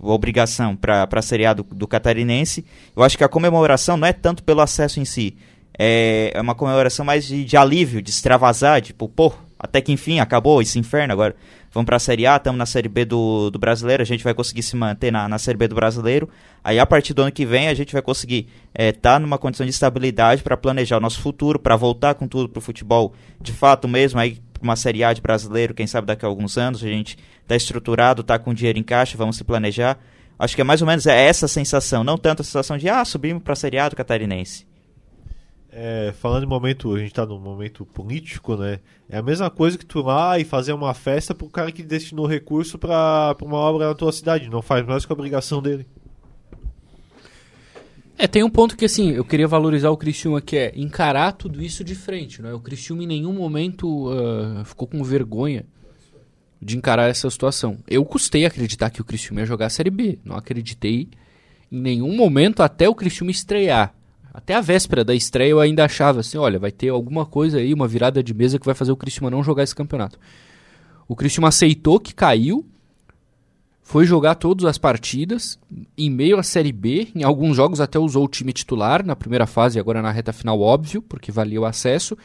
[0.02, 2.66] obrigação para a Série A do, do catarinense.
[2.96, 5.38] Eu acho que a comemoração não é tanto pelo acesso em si,
[5.82, 10.20] é, é uma comemoração mais de, de alívio, de extravasar, tipo, pô, até que enfim
[10.20, 11.34] acabou esse inferno agora.
[11.72, 14.34] Vamos para a Série A, estamos na Série B do, do brasileiro, a gente vai
[14.34, 16.28] conseguir se manter na, na Série B do brasileiro.
[16.62, 19.70] Aí a partir do ano que vem a gente vai conseguir estar numa condição de
[19.70, 24.20] estabilidade para planejar o nosso futuro, para voltar com tudo pro futebol de fato mesmo,
[24.20, 27.18] aí pra uma Série A de brasileiro, quem sabe daqui a alguns anos a gente
[27.48, 29.98] tá estruturado, tá com dinheiro em caixa, vamos se planejar.
[30.38, 33.44] Acho que é mais ou menos essa sensação, não tanto a sensação de ah, subimos
[33.44, 34.69] para a Série A do catarinense.
[35.72, 38.80] É, falando em momento, a gente tá num momento político, né?
[39.08, 41.84] É a mesma coisa que tu ir lá e fazer uma festa pro cara que
[41.84, 44.50] destinou recurso pra uma obra na tua cidade.
[44.50, 45.86] Não faz mais que a obrigação dele.
[48.18, 51.62] É, tem um ponto que assim, eu queria valorizar o Criciúma, que é encarar tudo
[51.62, 52.52] isso de frente, né?
[52.52, 55.66] O Criciúma em nenhum momento ah, ficou com vergonha
[56.62, 57.78] de encarar essa situação.
[57.88, 60.20] Eu custei acreditar que o Criciúma ia jogar a Série B.
[60.26, 61.08] Não acreditei
[61.72, 63.94] em nenhum momento até o Criciúma estrear.
[64.40, 67.74] Até a véspera da estreia eu ainda achava assim, olha, vai ter alguma coisa aí,
[67.74, 70.18] uma virada de mesa que vai fazer o Criciúma não jogar esse campeonato.
[71.10, 72.66] O Criciúma aceitou que caiu,
[73.84, 75.60] foi jogar todas as partidas,
[75.98, 79.46] em meio à Série B, em alguns jogos até usou o time titular, na primeira
[79.46, 82.18] fase e agora na reta final, óbvio, porque valia o acesso,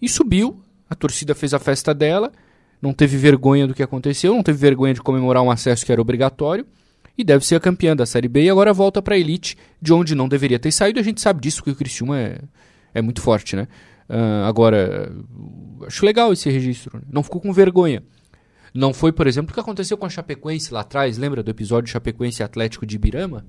[0.00, 2.30] e subiu, a torcida fez a festa dela,
[2.80, 6.00] não teve vergonha do que aconteceu, não teve vergonha de comemorar um acesso que era
[6.00, 6.64] obrigatório,
[7.22, 9.92] e deve ser a campeã da Série B, e agora volta para a Elite, de
[9.92, 12.38] onde não deveria ter saído, a gente sabe disso, que o Criciúma é,
[12.94, 13.66] é muito forte, né?
[14.08, 15.10] Ah, agora,
[15.86, 17.02] acho legal esse registro, né?
[17.10, 18.02] não ficou com vergonha.
[18.74, 21.90] Não foi, por exemplo, o que aconteceu com a Chapecoense lá atrás, lembra do episódio
[21.90, 23.44] Chapecoense Atlético de Ibirama?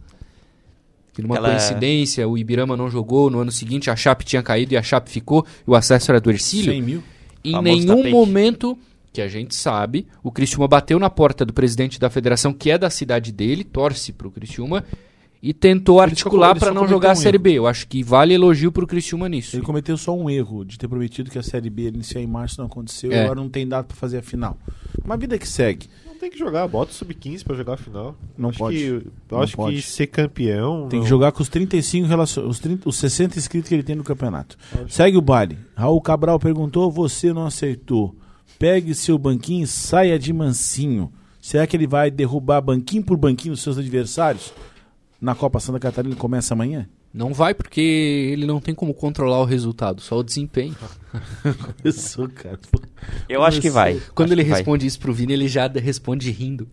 [1.13, 4.73] Que numa Aquela- coincidência, o Ibirama não jogou, no ano seguinte a Chape tinha caído
[4.73, 6.71] e a Chape ficou, e o acesso era do Ercílio.
[6.71, 7.03] 100 mil.
[7.43, 8.11] Em Famoso nenhum tapete.
[8.11, 8.77] momento
[9.13, 12.77] que a gente sabe, o Criciúma bateu na porta do presidente da federação, que é
[12.77, 14.83] da cidade dele, torce pro Criciúma,
[15.41, 17.43] e tentou Ele articular para não jogar a um Série erro.
[17.43, 17.51] B.
[17.53, 19.55] Eu acho que vale elogio pro Criciúma nisso.
[19.57, 22.27] Ele cometeu só um erro de ter prometido que a Série B ia iniciar em
[22.27, 23.23] março, não aconteceu, e É.
[23.25, 24.57] agora não tem data pra fazer a final.
[25.03, 25.87] Uma vida que segue.
[26.07, 28.15] Não tem que jogar, bota o sub-15 pra jogar a final.
[28.37, 28.77] Não acho pode.
[28.77, 29.75] Que, eu Não acho pode.
[29.75, 30.87] que ser campeão.
[30.87, 32.47] Tem não- que jogar com os 35 relacion...
[32.47, 32.87] os, 30...
[32.87, 34.57] os 60 inscritos que ele tem no campeonato.
[34.87, 35.57] Segue o baile.
[35.75, 38.15] Raul Cabral perguntou, você não aceitou.
[38.59, 41.11] Pegue seu banquinho e saia de mansinho.
[41.41, 44.53] Será que ele vai derrubar banquinho por banquinho os seus adversários?
[45.19, 46.87] Na Copa Santa Catarina que começa amanhã?
[47.13, 50.75] Não vai porque ele não tem como controlar o resultado, só o desempenho.
[51.85, 52.57] Isso, cara.
[53.29, 54.01] Eu acho que vai.
[54.15, 54.59] Quando Acho ele que vai.
[54.59, 56.67] responde isso pro Vini, ele já responde rindo.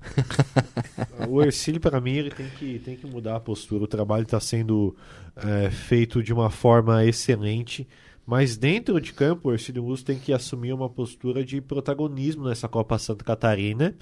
[1.29, 3.85] O Ercílio, para mim, ele tem que, tem que mudar a postura.
[3.85, 4.97] O trabalho está sendo
[5.37, 7.87] é, feito de uma forma excelente.
[8.31, 12.69] Mas dentro de campo, o Ercílio Luz tem que assumir uma postura de protagonismo nessa
[12.69, 13.97] Copa Santa Catarina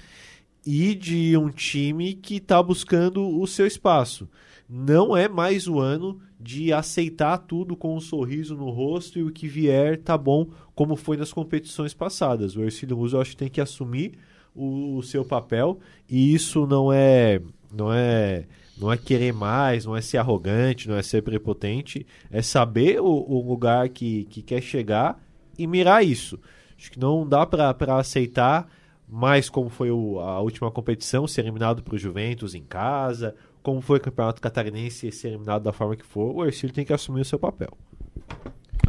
[0.63, 4.29] e de um time que está buscando o seu espaço.
[4.69, 9.31] Não é mais o ano de aceitar tudo com um sorriso no rosto e o
[9.31, 12.55] que vier tá bom, como foi nas competições passadas.
[12.55, 14.11] O Ercílio Luz, eu acho que tem que assumir
[14.53, 17.41] o, o seu papel e isso não é
[17.73, 18.45] não é
[18.79, 23.05] não é querer mais, não é ser arrogante, não é ser prepotente, é saber o,
[23.05, 25.21] o lugar que, que quer chegar
[25.57, 26.39] e mirar isso.
[26.77, 28.67] Acho que não dá para aceitar
[29.07, 33.81] mais como foi o- a última competição, ser eliminado para o Juventus em casa, como
[33.81, 37.21] foi o Campeonato Catarinense ser eliminado da forma que for, o Ercílio tem que assumir
[37.21, 37.69] o seu papel.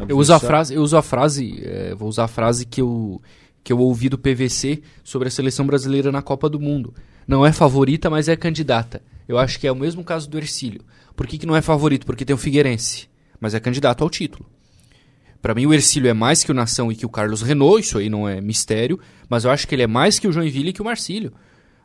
[0.07, 3.21] Eu uso a frase, eu uso a frase, é, vou usar a frase que eu,
[3.63, 6.93] que eu ouvi do PVC sobre a seleção brasileira na Copa do Mundo.
[7.27, 9.01] Não é favorita, mas é candidata.
[9.27, 10.81] Eu acho que é o mesmo caso do Ercílio.
[11.15, 12.05] Por que, que não é favorito?
[12.05, 13.07] Porque tem o Figueirense,
[13.39, 14.45] mas é candidato ao título.
[15.41, 17.97] Pra mim, o Ercílio é mais que o Nação e que o Carlos Renault, isso
[17.97, 20.73] aí não é mistério, mas eu acho que ele é mais que o Joinville e
[20.73, 21.33] que o Marcílio.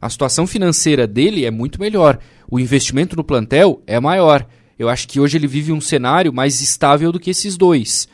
[0.00, 2.18] A situação financeira dele é muito melhor.
[2.50, 4.46] O investimento no plantel é maior.
[4.78, 8.06] Eu acho que hoje ele vive um cenário mais estável do que esses dois.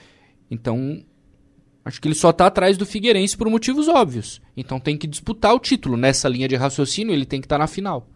[0.49, 1.03] Então,
[1.85, 4.41] acho que ele só está atrás do Figueirense por motivos óbvios.
[4.57, 5.97] Então tem que disputar o título.
[5.97, 8.09] Nessa linha de raciocínio, ele tem que estar na final.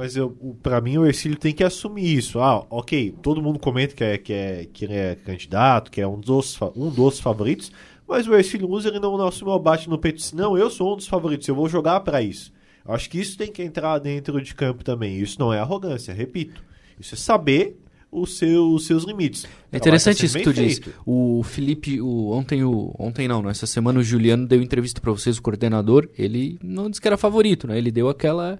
[0.00, 0.30] Mas eu,
[0.62, 2.40] pra mim o Ercílio tem que assumir isso.
[2.40, 6.08] Ah, ok, todo mundo comenta que, é, que, é, que ele é candidato, que é
[6.08, 7.70] um dos, um dos favoritos,
[8.08, 10.56] mas o Ercílio Luz ele não, não assumiu o bate no peito e disse, não,
[10.56, 12.50] eu sou um dos favoritos, eu vou jogar pra isso.
[12.82, 15.18] Eu acho que isso tem que entrar dentro de campo também.
[15.18, 16.64] Isso não é arrogância, repito.
[16.98, 17.78] Isso é saber
[18.10, 19.46] os seus, os seus limites.
[19.70, 20.80] É interessante isso que tá tu bem diz.
[21.04, 25.12] O Felipe, o, ontem, o, ontem não, não, essa semana o Juliano deu entrevista para
[25.12, 26.08] vocês, o coordenador.
[26.16, 27.76] Ele não disse que era favorito, né?
[27.76, 28.58] Ele deu aquela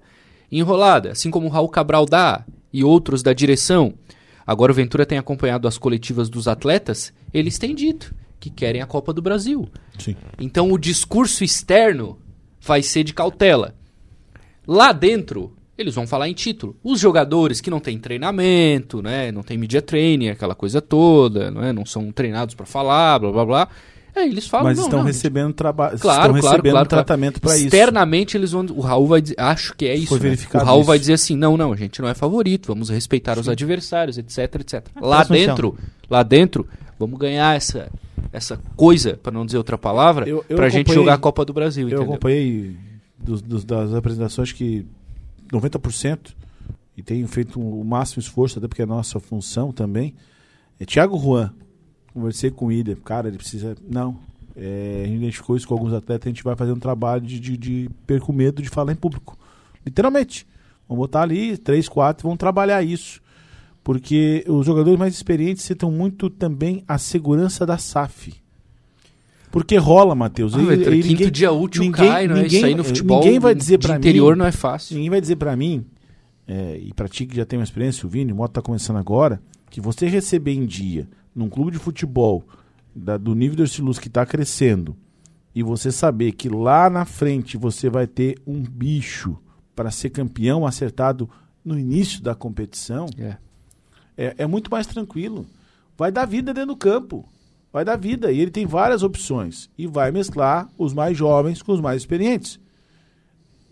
[0.51, 3.95] enrolada, assim como o Raul Cabral dá e outros da direção.
[4.47, 8.87] Agora o Ventura tem acompanhado as coletivas dos atletas, eles têm dito que querem a
[8.87, 9.69] Copa do Brasil.
[9.99, 10.17] Sim.
[10.39, 12.19] Então o discurso externo
[12.61, 13.75] vai ser de cautela.
[14.67, 16.77] Lá dentro, eles vão falar em título.
[16.83, 21.63] Os jogadores que não têm treinamento, né, não tem media training, aquela coisa toda, não,
[21.63, 23.69] é, não são treinados para falar, blá blá blá.
[24.15, 27.05] É, eles falam, Mas não, estão não, recebendo trabalho, Claro, estão claro, recebendo claro, claro.
[27.05, 27.67] tratamento para isso.
[27.67, 30.09] Externamente eles vão, o Raul vai dizer, acho que é isso.
[30.09, 30.23] Foi né?
[30.25, 31.03] verificado O Raul vai isso.
[31.03, 34.87] dizer assim, não, não, a gente não é favorito, vamos respeitar os adversários, etc, etc.
[35.01, 35.79] Lá próximo dentro,
[36.11, 36.67] lá dentro,
[36.99, 37.91] vamos ganhar essa
[38.33, 41.53] essa coisa, para não dizer outra palavra, Eu- eu pra gente jogar a Copa do
[41.53, 42.05] Brasil, Eu entendeu?
[42.13, 42.77] acompanhei
[43.19, 44.87] dos- dos- das apresentações que
[45.53, 46.35] 90%
[46.97, 50.15] e tenho feito o máximo esforço, até porque é nossa função também.
[50.79, 51.53] É Thiago Juan.
[52.13, 52.97] Conversei com o Ida.
[53.05, 53.77] Cara, ele precisa.
[53.89, 54.17] Não.
[54.57, 56.27] É, a gente identificou isso com alguns atletas.
[56.27, 59.39] A gente vai fazer um trabalho de, de, de perco medo de falar em público.
[59.87, 60.47] Literalmente.
[60.89, 63.21] Vamos botar ali três, quatro, vamos trabalhar isso.
[63.85, 68.35] Porque os jogadores mais experientes citam muito também a segurança da SAF.
[69.51, 70.55] Porque rola, Matheus.
[70.55, 72.43] Ah, E- e quinto ninguém- dia útil ninguém- cai, não é?
[72.43, 74.95] ninguém- Isso aí no futebol ninguém vai dizer de pra interior mim- não é fácil.
[74.97, 75.85] Ninguém vai dizer pra mim,
[76.47, 78.97] é, e pra ti que já tem uma experiência, o Vini, o Moto tá começando
[78.99, 82.45] agora, que você receber em dia, num clube de futebol,
[82.95, 84.97] da- do nível do Ercilus que tá crescendo,
[85.55, 89.37] e você saber que lá na frente você vai ter um bicho
[89.75, 91.29] para ser campeão acertado
[91.65, 93.37] no início da competição, É.
[94.17, 95.47] é, é muito mais tranquilo.
[95.97, 97.29] Vai dar vida dentro do campo.
[97.73, 98.33] Vai dar vida.
[98.33, 99.69] E ele tem várias opções.
[99.79, 102.59] E vai mesclar os mais jovens com os mais experientes.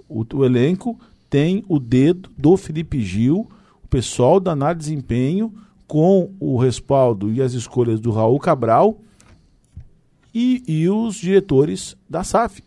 [0.09, 3.49] O, o elenco tem o dedo do Felipe Gil,
[3.83, 5.53] o pessoal da análise de desempenho,
[5.89, 9.01] com o respaldo e as escolhas do Raul Cabral
[10.35, 12.63] e, e os diretores da SAF.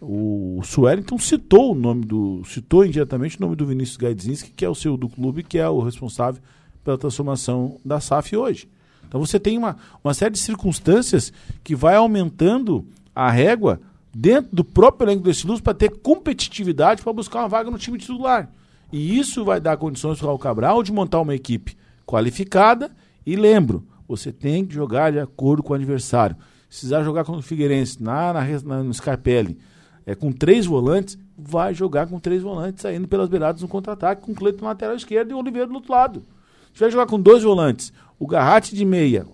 [0.00, 2.42] O Suellington citou o nome do.
[2.44, 5.68] citou indiretamente o nome do Vinícius Gaidzinski, que é o seu do clube, que é
[5.68, 6.40] o responsável
[6.84, 8.68] pela transformação da SAF hoje.
[9.08, 11.32] Então você tem uma, uma série de circunstâncias
[11.64, 13.80] que vai aumentando a régua
[14.14, 17.98] dentro do próprio elenco desse Luz para ter competitividade para buscar uma vaga no time
[17.98, 18.48] titular.
[18.92, 22.90] E isso vai dar condições para o Cabral de montar uma equipe qualificada.
[23.26, 26.36] E lembro, você tem que jogar de acordo com o adversário.
[26.68, 29.58] Se precisar jogar com o Figueirense na, na, na- no Scarpelli,
[30.06, 34.32] é, com três volantes, vai jogar com três volantes saindo pelas beiradas no contra-ataque, com
[34.32, 36.24] o Cleiton na lateral esquerda e o Oliveira do outro lado.
[36.72, 39.26] Se vai jogar com dois volantes, o Garratti de meia,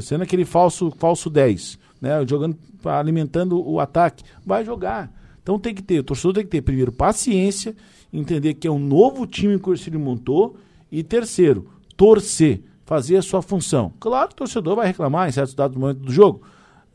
[0.00, 5.12] sendo aquele falso, falso 10, né, jogando, alimentando o ataque, vai jogar.
[5.42, 7.74] Então tem que ter, o torcedor tem que ter, primeiro, paciência,
[8.12, 10.56] entender que é um novo time que o Ercílio montou,
[10.90, 11.68] e terceiro,
[12.00, 13.92] torcer, fazer a sua função.
[14.00, 16.42] Claro o torcedor vai reclamar em certos dados do momento do jogo,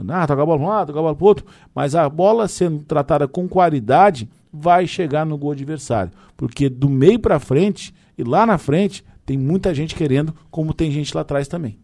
[0.10, 1.46] ah, toca a bola para um lado, toca a bola para o outro.
[1.76, 6.12] Mas a bola sendo tratada com qualidade vai chegar no gol adversário.
[6.36, 10.90] Porque do meio para frente e lá na frente tem muita gente querendo, como tem
[10.90, 11.78] gente lá atrás também.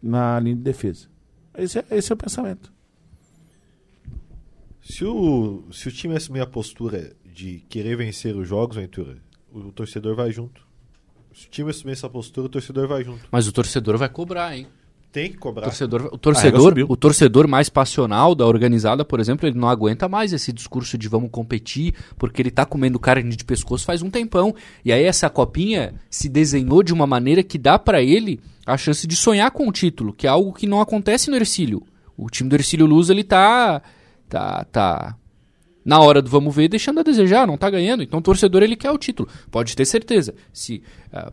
[0.00, 1.08] Na linha de defesa.
[1.58, 2.72] Esse é, esse é o pensamento.
[4.80, 9.18] Se o, se o time assumir a postura de querer vencer os jogos, Ventura,
[9.52, 10.69] o torcedor vai junto.
[11.32, 13.20] Se o time assumir essa postura, o torcedor vai junto.
[13.30, 14.66] Mas o torcedor vai cobrar, hein?
[15.12, 15.64] Tem que O cobrar.
[15.64, 20.08] torcedor, o régua torcedor, o torcedor mais passional da organizada, por exemplo, ele não aguenta
[20.08, 24.10] mais esse discurso de vamos competir, porque ele tá comendo carne de pescoço faz um
[24.10, 24.54] tempão.
[24.84, 29.04] E aí essa copinha se desenhou de uma maneira que dá pra ele a chance
[29.04, 31.82] de sonhar com o título, que é algo que não acontece no Ercílio.
[32.16, 33.82] O time do Ercílio Luz, ele tá
[34.28, 35.16] tá tá
[35.90, 38.04] na hora do vamos ver, deixando a desejar, não tá ganhando.
[38.04, 40.32] Então o torcedor ele quer o título, pode ter certeza.
[40.52, 41.32] Se uh,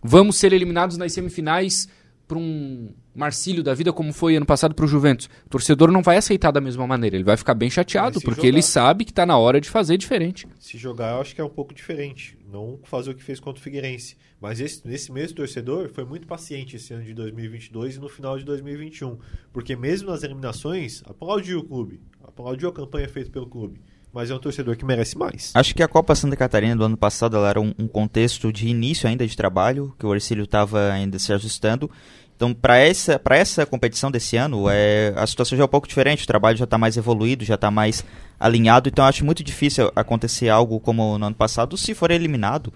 [0.00, 1.88] vamos ser eliminados nas semifinais
[2.28, 5.28] para um Marcílio da vida como foi ano passado para o Juventus.
[5.46, 8.48] O torcedor não vai aceitar da mesma maneira, ele vai ficar bem chateado, porque jogar,
[8.48, 10.46] ele sabe que está na hora de fazer diferente.
[10.60, 13.58] Se jogar, eu acho que é um pouco diferente, não fazer o que fez contra
[13.58, 14.16] o Figueirense.
[14.40, 18.38] Mas esse, esse mesmo torcedor foi muito paciente esse ano de 2022 e no final
[18.38, 19.18] de 2021,
[19.52, 23.80] porque mesmo nas eliminações, aplaudiu o clube, aplaudiu a campanha feita pelo clube
[24.16, 25.52] mas é um torcedor que merece mais.
[25.54, 29.06] Acho que a Copa Santa Catarina do ano passado era um, um, contexto de início
[29.06, 31.90] ainda de trabalho, que o Ercílio estava ainda se ajustando,
[32.34, 36.24] então, para essa, essa competição desse ano, é, a situação já é um pouco diferente,
[36.24, 38.04] o trabalho já está mais evoluído, já está mais
[38.40, 42.72] alinhado, então acho muito difícil acontecer algo como no ano passado, se for eliminado.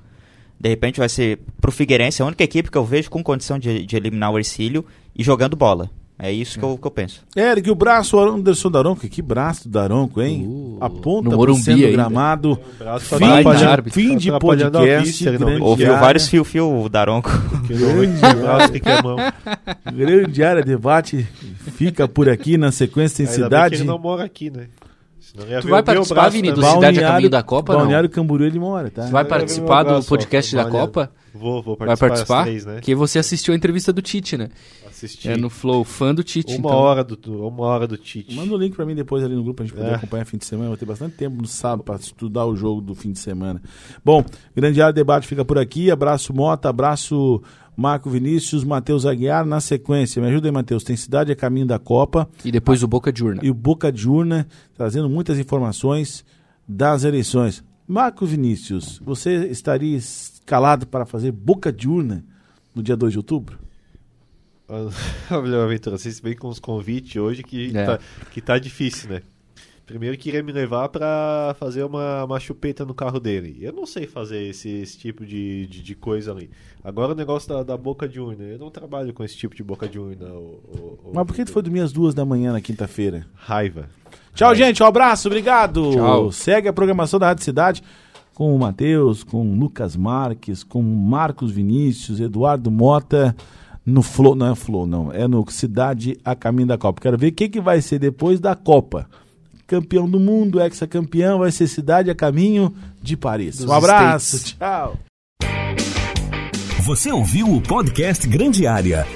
[0.59, 3.87] De repente vai ser pro Figueirense a única equipe que eu vejo com condição de,
[3.87, 4.85] de eliminar o Ercílio
[5.17, 5.91] e jogando bola.
[6.23, 7.23] É isso que, eu, que eu penso.
[7.35, 10.45] Eric, o braço Anderson Daronco, que braço do Daronco, hein?
[10.47, 12.59] Uh, Aponta pro centro gramado.
[13.01, 15.25] Fim, de, fim de podcast.
[15.61, 17.31] Ouviu vários fio-fio Daronco.
[19.95, 21.27] grande área debate.
[21.73, 23.77] Fica por aqui na sequência em cidade.
[23.77, 24.67] ele não mora aqui, né?
[25.33, 27.75] Tu vai participar, Vini, do Cidade a Caminho da Copa?
[27.75, 28.15] Balneário não?
[28.15, 29.07] Camboriú ele mora, tá?
[29.07, 31.11] Tu vai participar do podcast da Copa?
[31.33, 31.87] Vou, vou participar.
[31.87, 32.43] Vai participar?
[32.43, 32.81] Três, né?
[32.81, 34.49] Que você assistiu a entrevista do Tite, né?
[34.89, 35.29] Assisti.
[35.29, 36.57] É no Flow, fã do Tite.
[36.57, 36.71] Uma, então.
[36.71, 38.35] hora, do, uma hora do Tite.
[38.35, 39.95] Manda o link pra mim depois ali no grupo pra gente poder é.
[39.95, 40.69] acompanhar fim de semana.
[40.69, 43.63] Vou ter bastante tempo no sábado pra estudar o jogo do fim de semana.
[44.05, 45.91] Bom, grande área debate fica por aqui.
[45.91, 47.43] Abraço Mota, abraço
[47.81, 50.21] Marco Vinícius, Matheus Aguiar na sequência.
[50.21, 50.85] Me ajuda aí, Matheus.
[50.85, 52.29] Tem Cidade a Caminho da Copa.
[52.45, 53.41] E depois o Boca de Urna.
[53.43, 56.23] E o Boca de Urna, trazendo muitas informações
[56.69, 57.65] das eleições.
[57.89, 62.23] Marco Vinícius, você estaria escalado para fazer Boca de Urna
[62.75, 63.59] no dia 2 de outubro?
[64.69, 67.87] Olha, Aventura, vocês vêm com os convites hoje que, é.
[67.87, 67.99] tá,
[68.31, 69.23] que tá difícil, né?
[69.91, 73.59] Primeiro queria me levar para fazer uma, uma chupeta no carro dele.
[73.61, 76.49] Eu não sei fazer esse, esse tipo de, de, de, coisa ali.
[76.85, 78.45] Agora o negócio da, da, boca de urna.
[78.45, 80.29] Eu não trabalho com esse tipo de boca de urna.
[80.29, 83.27] O, o, Mas por que tu foi dormir às duas da manhã na quinta-feira?
[83.35, 83.91] Raiva.
[84.33, 84.65] Tchau, Raiva.
[84.65, 84.81] gente.
[84.81, 85.27] Um abraço.
[85.27, 85.91] Obrigado.
[85.91, 86.31] Tchau.
[86.31, 87.83] Segue a programação da Rádio Cidade
[88.33, 93.35] com o Matheus, com o Lucas Marques, com o Marcos Vinícius, Eduardo Mota
[93.85, 97.01] no Flow, não é Flow, não, é no Cidade a Caminho da Copa.
[97.01, 99.09] Quero ver o que, que vai ser depois da Copa
[99.71, 103.59] campeão do mundo, ex-campeão, vai ser cidade a caminho de Paris.
[103.59, 104.57] Dos um abraço, States.
[104.59, 104.99] tchau.
[106.83, 109.07] Você ouviu o podcast Grande Área.